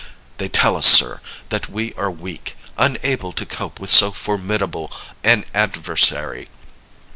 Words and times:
They 0.39 0.47
tell 0.49 0.75
us, 0.77 0.87
sir, 0.87 1.21
that 1.49 1.69
we 1.69 1.93
are 1.93 2.09
weak 2.09 2.57
unable 2.75 3.31
to 3.33 3.45
cope 3.45 3.79
with 3.79 3.91
so 3.91 4.09
formidable 4.09 4.91
an 5.23 5.45
adversary. 5.53 6.49